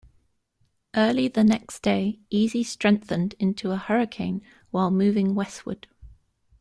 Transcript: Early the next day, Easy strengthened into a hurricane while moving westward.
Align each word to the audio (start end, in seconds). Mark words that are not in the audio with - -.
Early 0.95 1.27
the 1.27 1.43
next 1.43 1.83
day, 1.83 2.17
Easy 2.31 2.63
strengthened 2.63 3.35
into 3.37 3.69
a 3.71 3.77
hurricane 3.77 4.41
while 4.71 4.89
moving 4.89 5.35
westward. 5.35 5.85